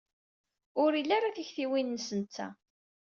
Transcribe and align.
Ur 0.83 0.91
ili 0.99 1.13
ara 1.17 1.35
tiktiwin-nnes 1.35 2.07
netta. 2.19 2.47